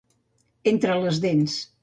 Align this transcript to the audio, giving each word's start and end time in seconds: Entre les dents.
Entre 0.71 0.97
les 1.03 1.21
dents. 1.27 1.61